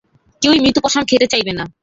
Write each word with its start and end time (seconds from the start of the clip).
কেউই 0.41 0.59
মৃত 0.59 0.77
পসাম 0.83 1.03
খেতে 1.05 1.27
চাইবে 1.27 1.51
না। 1.53 1.65